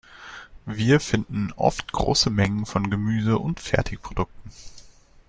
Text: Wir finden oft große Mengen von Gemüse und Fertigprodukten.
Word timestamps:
Wir 0.65 0.99
finden 0.99 1.53
oft 1.55 1.91
große 1.91 2.31
Mengen 2.31 2.65
von 2.65 2.89
Gemüse 2.89 3.37
und 3.37 3.59
Fertigprodukten. 3.59 4.49